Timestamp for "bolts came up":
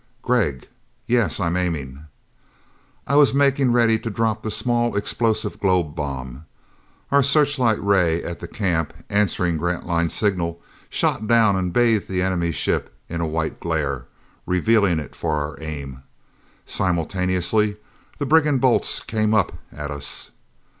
18.59-19.51